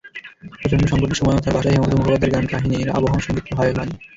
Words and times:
প্রচণ্ড 0.53 0.83
সংকটের 0.91 1.19
সময়ও 1.19 1.43
তাঁর 1.43 1.55
বাসায় 1.55 1.73
হেমন্ত 1.75 1.93
মুখোপাধ্যায়ের 1.93 2.33
গান 2.35 2.45
কাহিনির 2.51 2.93
আবহসংগীত 2.97 3.47
হয়ে 3.57 3.75
বাজে। 3.77 3.95